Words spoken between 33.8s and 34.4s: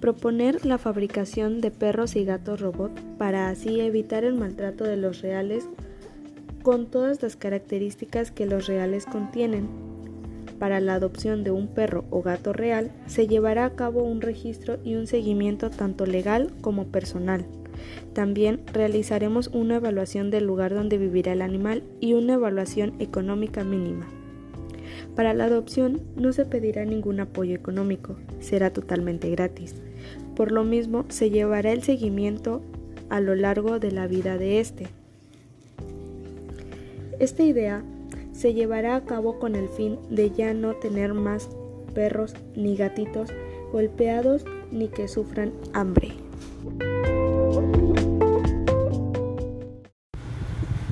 la vida